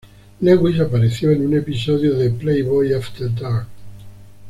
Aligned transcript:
Lewis 0.41 0.79
apareció 0.79 1.29
en 1.31 1.45
un 1.45 1.57
episodio 1.59 2.15
de 2.17 2.31
"Playboy 2.31 2.91
After 2.93 3.29
Dark". 3.35 3.67